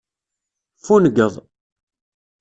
[0.79, 1.35] Ffungeḍ.